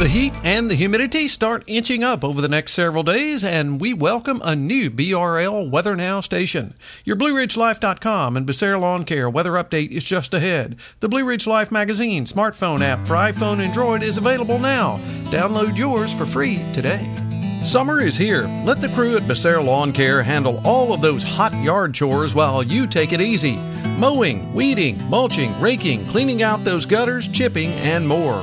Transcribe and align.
The 0.00 0.08
heat 0.08 0.32
and 0.42 0.70
the 0.70 0.76
humidity 0.76 1.28
start 1.28 1.62
inching 1.66 2.02
up 2.02 2.24
over 2.24 2.40
the 2.40 2.48
next 2.48 2.72
several 2.72 3.02
days, 3.02 3.44
and 3.44 3.78
we 3.78 3.92
welcome 3.92 4.40
a 4.42 4.56
new 4.56 4.90
BRL 4.90 5.68
Weather 5.68 5.94
Now 5.94 6.22
station. 6.22 6.72
Your 7.04 7.16
BlueRidgeLife.com 7.16 8.34
and 8.34 8.46
Becerra 8.46 8.80
Lawn 8.80 9.04
Care 9.04 9.28
weather 9.28 9.52
update 9.52 9.90
is 9.90 10.02
just 10.02 10.32
ahead. 10.32 10.76
The 11.00 11.10
Blue 11.10 11.26
Ridge 11.26 11.46
Life 11.46 11.70
magazine 11.70 12.24
smartphone 12.24 12.80
app 12.80 13.06
for 13.06 13.12
iPhone 13.12 13.58
and 13.58 13.64
Android 13.64 14.02
is 14.02 14.16
available 14.16 14.58
now. 14.58 14.96
Download 15.24 15.76
yours 15.76 16.14
for 16.14 16.24
free 16.24 16.64
today. 16.72 17.06
Summer 17.62 18.00
is 18.00 18.16
here. 18.16 18.46
Let 18.64 18.80
the 18.80 18.88
crew 18.88 19.18
at 19.18 19.24
Becerra 19.24 19.62
Lawn 19.62 19.92
Care 19.92 20.22
handle 20.22 20.62
all 20.64 20.94
of 20.94 21.02
those 21.02 21.22
hot 21.22 21.52
yard 21.62 21.92
chores 21.92 22.32
while 22.32 22.62
you 22.62 22.86
take 22.86 23.12
it 23.12 23.20
easy. 23.20 23.56
Mowing, 23.98 24.54
weeding, 24.54 24.98
mulching, 25.10 25.60
raking, 25.60 26.06
cleaning 26.06 26.42
out 26.42 26.64
those 26.64 26.86
gutters, 26.86 27.28
chipping, 27.28 27.72
and 27.72 28.08
more. 28.08 28.42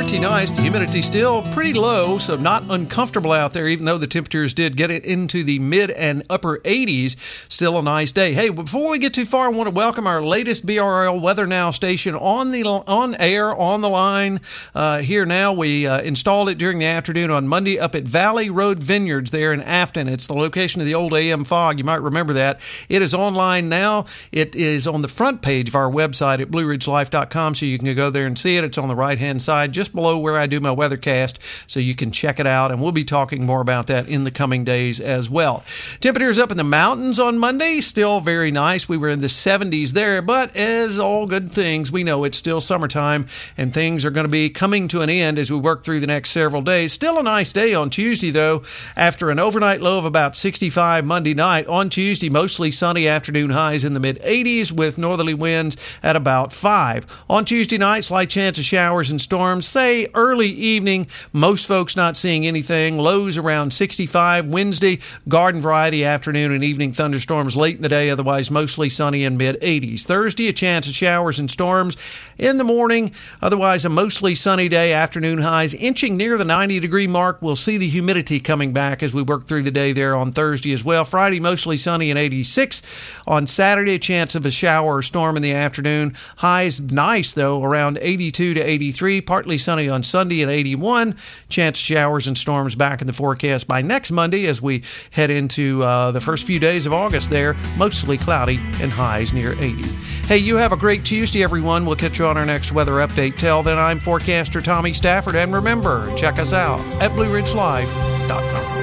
pretty 0.00 0.18
nice. 0.18 0.50
The 0.50 0.62
humidity 0.62 1.02
still 1.02 1.42
pretty 1.52 1.74
low, 1.74 2.16
so 2.16 2.34
not 2.34 2.64
uncomfortable 2.70 3.32
out 3.32 3.52
there, 3.52 3.68
even 3.68 3.84
though 3.84 3.98
the 3.98 4.06
temperatures 4.06 4.54
did 4.54 4.74
get 4.74 4.90
it 4.90 5.04
into 5.04 5.44
the 5.44 5.58
mid 5.58 5.90
and 5.90 6.22
upper 6.30 6.56
80s. 6.60 7.16
Still 7.50 7.78
a 7.78 7.82
nice 7.82 8.10
day. 8.10 8.32
Hey, 8.32 8.48
before 8.48 8.90
we 8.92 8.98
get 8.98 9.12
too 9.12 9.26
far, 9.26 9.44
I 9.44 9.48
want 9.50 9.66
to 9.66 9.74
welcome 9.74 10.06
our 10.06 10.22
latest 10.22 10.64
BRL 10.64 11.20
Weather 11.20 11.46
Now 11.46 11.70
station 11.70 12.14
on 12.14 12.50
the 12.50 12.64
on 12.64 13.14
air, 13.16 13.54
on 13.54 13.82
the 13.82 13.90
line 13.90 14.40
uh, 14.74 15.00
here 15.00 15.26
now. 15.26 15.52
We 15.52 15.86
uh, 15.86 16.00
installed 16.00 16.48
it 16.48 16.56
during 16.56 16.78
the 16.78 16.86
afternoon 16.86 17.30
on 17.30 17.46
Monday 17.46 17.78
up 17.78 17.94
at 17.94 18.04
Valley 18.04 18.48
Road 18.48 18.82
Vineyards 18.82 19.32
there 19.32 19.52
in 19.52 19.60
Afton. 19.60 20.08
It's 20.08 20.26
the 20.26 20.34
location 20.34 20.80
of 20.80 20.86
the 20.86 20.94
old 20.94 21.12
AM 21.12 21.44
fog. 21.44 21.76
You 21.76 21.84
might 21.84 22.00
remember 22.00 22.32
that. 22.32 22.58
It 22.88 23.02
is 23.02 23.12
online 23.12 23.68
now. 23.68 24.06
It 24.32 24.56
is 24.56 24.86
on 24.86 25.02
the 25.02 25.08
front 25.08 25.42
page 25.42 25.68
of 25.68 25.74
our 25.74 25.90
website 25.90 26.40
at 26.40 26.50
blueridgelife.com, 26.50 27.54
so 27.54 27.66
you 27.66 27.76
can 27.76 27.94
go 27.94 28.08
there 28.08 28.24
and 28.24 28.38
see 28.38 28.56
it. 28.56 28.64
It's 28.64 28.78
on 28.78 28.88
the 28.88 28.96
right 28.96 29.18
hand 29.18 29.42
side, 29.42 29.72
just 29.72 29.89
below 29.94 30.18
where 30.18 30.36
I 30.36 30.46
do 30.46 30.60
my 30.60 30.74
weathercast, 30.74 31.38
so 31.66 31.80
you 31.80 31.94
can 31.94 32.10
check 32.10 32.40
it 32.40 32.46
out. 32.46 32.70
And 32.70 32.82
we'll 32.82 32.92
be 32.92 33.04
talking 33.04 33.46
more 33.46 33.60
about 33.60 33.86
that 33.86 34.08
in 34.08 34.24
the 34.24 34.30
coming 34.30 34.64
days 34.64 35.00
as 35.00 35.30
well. 35.30 35.64
Temperatures 36.00 36.38
up 36.38 36.50
in 36.50 36.56
the 36.56 36.64
mountains 36.64 37.18
on 37.18 37.38
Monday, 37.38 37.80
still 37.80 38.20
very 38.20 38.50
nice. 38.50 38.88
We 38.88 38.96
were 38.96 39.08
in 39.08 39.20
the 39.20 39.28
70s 39.28 39.92
there, 39.92 40.20
but 40.20 40.54
as 40.56 40.98
all 40.98 41.26
good 41.26 41.50
things, 41.50 41.92
we 41.92 42.04
know 42.04 42.24
it's 42.24 42.38
still 42.38 42.60
summertime 42.60 43.26
and 43.56 43.72
things 43.72 44.04
are 44.04 44.10
going 44.10 44.24
to 44.24 44.28
be 44.28 44.50
coming 44.50 44.88
to 44.88 45.00
an 45.00 45.10
end 45.10 45.38
as 45.38 45.50
we 45.50 45.56
work 45.56 45.84
through 45.84 46.00
the 46.00 46.06
next 46.06 46.30
several 46.30 46.62
days. 46.62 46.92
Still 46.92 47.18
a 47.18 47.22
nice 47.22 47.52
day 47.52 47.72
on 47.72 47.90
Tuesday, 47.90 48.30
though, 48.30 48.62
after 48.96 49.30
an 49.30 49.38
overnight 49.38 49.80
low 49.80 49.98
of 49.98 50.04
about 50.04 50.36
65 50.36 51.04
Monday 51.04 51.34
night. 51.34 51.66
On 51.66 51.88
Tuesday, 51.88 52.28
mostly 52.28 52.70
sunny 52.70 53.06
afternoon 53.06 53.50
highs 53.50 53.84
in 53.84 53.94
the 53.94 54.00
mid 54.00 54.20
80s 54.22 54.72
with 54.72 54.98
northerly 54.98 55.34
winds 55.34 55.76
at 56.02 56.16
about 56.16 56.52
5. 56.52 57.24
On 57.30 57.44
Tuesday, 57.44 57.60
Tuesday 57.60 57.76
night, 57.76 58.04
slight 58.04 58.30
chance 58.30 58.58
of 58.58 58.64
showers 58.64 59.10
and 59.10 59.20
storms. 59.20 59.66
Say 59.80 60.08
early 60.12 60.50
evening, 60.50 61.06
most 61.32 61.66
folks 61.66 61.96
not 61.96 62.14
seeing 62.14 62.46
anything. 62.46 62.98
Lows 62.98 63.38
around 63.38 63.72
65. 63.72 64.44
Wednesday, 64.46 64.98
garden 65.26 65.62
variety 65.62 66.04
afternoon 66.04 66.52
and 66.52 66.62
evening 66.62 66.92
thunderstorms 66.92 67.56
late 67.56 67.76
in 67.76 67.82
the 67.82 67.88
day, 67.88 68.10
otherwise 68.10 68.50
mostly 68.50 68.90
sunny 68.90 69.24
in 69.24 69.38
mid 69.38 69.58
80s. 69.62 70.04
Thursday, 70.04 70.48
a 70.48 70.52
chance 70.52 70.86
of 70.86 70.92
showers 70.92 71.38
and 71.38 71.50
storms 71.50 71.96
in 72.36 72.58
the 72.58 72.62
morning, 72.62 73.12
otherwise 73.40 73.86
a 73.86 73.88
mostly 73.88 74.34
sunny 74.34 74.68
day. 74.68 74.92
Afternoon 74.92 75.38
highs 75.38 75.72
inching 75.72 76.14
near 76.14 76.36
the 76.36 76.44
90 76.44 76.78
degree 76.78 77.06
mark. 77.06 77.38
We'll 77.40 77.56
see 77.56 77.78
the 77.78 77.88
humidity 77.88 78.38
coming 78.38 78.74
back 78.74 79.02
as 79.02 79.14
we 79.14 79.22
work 79.22 79.46
through 79.46 79.62
the 79.62 79.70
day 79.70 79.92
there 79.92 80.14
on 80.14 80.32
Thursday 80.32 80.74
as 80.74 80.84
well. 80.84 81.06
Friday, 81.06 81.40
mostly 81.40 81.78
sunny 81.78 82.10
and 82.10 82.18
86. 82.18 82.82
On 83.26 83.46
Saturday, 83.46 83.94
a 83.94 83.98
chance 83.98 84.34
of 84.34 84.44
a 84.44 84.50
shower 84.50 84.96
or 84.96 85.02
storm 85.02 85.38
in 85.38 85.42
the 85.42 85.54
afternoon. 85.54 86.14
Highs 86.36 86.82
nice 86.82 87.32
though 87.32 87.64
around 87.64 87.96
82 88.02 88.52
to 88.52 88.60
83. 88.60 89.22
Partly 89.22 89.56
sunny 89.56 89.69
on 89.70 90.02
Sunday 90.02 90.42
at 90.42 90.48
81. 90.48 91.14
Chance 91.48 91.78
showers 91.78 92.26
and 92.26 92.36
storms 92.36 92.74
back 92.74 93.00
in 93.00 93.06
the 93.06 93.12
forecast 93.12 93.68
by 93.68 93.82
next 93.82 94.10
Monday 94.10 94.46
as 94.46 94.60
we 94.60 94.82
head 95.10 95.30
into 95.30 95.82
uh, 95.82 96.10
the 96.10 96.20
first 96.20 96.46
few 96.46 96.58
days 96.58 96.86
of 96.86 96.92
August 96.92 97.30
there. 97.30 97.56
Mostly 97.76 98.18
cloudy 98.18 98.58
and 98.80 98.90
highs 98.90 99.32
near 99.32 99.52
80. 99.52 99.82
Hey, 100.26 100.38
you 100.38 100.56
have 100.56 100.72
a 100.72 100.76
great 100.76 101.04
Tuesday, 101.04 101.42
everyone. 101.42 101.86
We'll 101.86 101.96
catch 101.96 102.18
you 102.18 102.26
on 102.26 102.36
our 102.36 102.46
next 102.46 102.72
weather 102.72 102.94
update. 102.94 103.36
Till 103.36 103.62
then, 103.62 103.78
I'm 103.78 104.00
forecaster 104.00 104.60
Tommy 104.60 104.92
Stafford. 104.92 105.36
And 105.36 105.54
remember, 105.54 106.14
check 106.16 106.38
us 106.38 106.52
out 106.52 106.80
at 107.00 107.10
BlueRidgeLife.com. 107.12 108.79